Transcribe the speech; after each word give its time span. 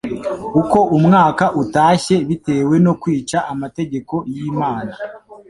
uko 0.61 0.79
umwaka 0.97 1.45
utashye 1.61 2.15
bitewe 2.27 2.75
no 2.85 2.93
kwica 3.01 3.37
amategeko 3.53 4.13
y'Imana, 4.33 4.91